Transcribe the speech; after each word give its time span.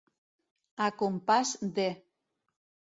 A 0.87 0.89
compàs 1.03 1.55
de. 1.79 1.89